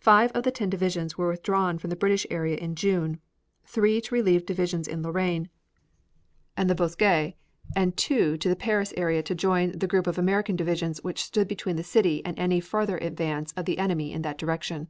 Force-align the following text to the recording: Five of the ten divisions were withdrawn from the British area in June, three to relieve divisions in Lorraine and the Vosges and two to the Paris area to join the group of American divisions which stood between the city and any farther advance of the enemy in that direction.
Five 0.00 0.30
of 0.32 0.42
the 0.42 0.50
ten 0.50 0.68
divisions 0.68 1.16
were 1.16 1.30
withdrawn 1.30 1.78
from 1.78 1.88
the 1.88 1.96
British 1.96 2.26
area 2.28 2.56
in 2.58 2.74
June, 2.74 3.20
three 3.64 4.02
to 4.02 4.14
relieve 4.14 4.44
divisions 4.44 4.86
in 4.86 5.02
Lorraine 5.02 5.48
and 6.58 6.68
the 6.68 6.74
Vosges 6.74 7.32
and 7.74 7.96
two 7.96 8.36
to 8.36 8.50
the 8.50 8.54
Paris 8.54 8.92
area 8.98 9.22
to 9.22 9.34
join 9.34 9.72
the 9.72 9.86
group 9.86 10.06
of 10.06 10.18
American 10.18 10.56
divisions 10.56 11.02
which 11.02 11.24
stood 11.24 11.48
between 11.48 11.76
the 11.76 11.82
city 11.82 12.22
and 12.22 12.38
any 12.38 12.60
farther 12.60 12.98
advance 12.98 13.54
of 13.56 13.64
the 13.64 13.78
enemy 13.78 14.12
in 14.12 14.20
that 14.20 14.36
direction. 14.36 14.88